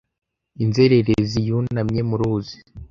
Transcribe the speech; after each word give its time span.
Inzererezi 0.63 1.37
yunamye 1.47 2.01
mu 2.09 2.15
ruzi 2.19 2.55